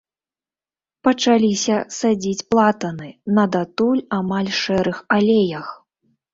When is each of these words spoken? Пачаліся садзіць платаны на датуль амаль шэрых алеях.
Пачаліся 1.07 1.77
садзіць 1.97 2.47
платаны 2.55 3.09
на 3.37 3.47
датуль 3.59 4.03
амаль 4.21 4.53
шэрых 4.65 4.97
алеях. 5.21 5.67